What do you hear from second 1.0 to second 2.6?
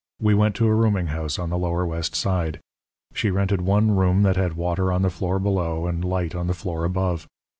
house on the lower West Side.